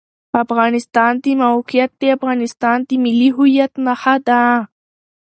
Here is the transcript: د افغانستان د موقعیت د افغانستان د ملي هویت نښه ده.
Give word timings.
د 0.31 0.33
افغانستان 0.45 1.11
د 1.23 1.25
موقعیت 1.43 1.91
د 2.01 2.03
افغانستان 2.17 2.77
د 2.87 2.89
ملي 3.03 3.29
هویت 3.37 3.71
نښه 3.85 4.15
ده. 4.27 4.41